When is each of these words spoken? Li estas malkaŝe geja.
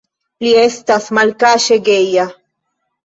Li 0.45 0.53
estas 0.61 1.09
malkaŝe 1.19 1.81
geja. 1.91 2.29